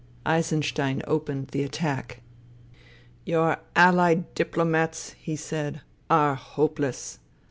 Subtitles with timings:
[0.25, 2.21] Eisenstein opened the attack."
[3.27, 7.19] Your allied diplomats," he said," are hopeless.